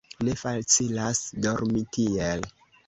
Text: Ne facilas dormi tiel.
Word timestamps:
Ne 0.27 0.33
facilas 0.43 1.21
dormi 1.47 1.87
tiel. 1.99 2.53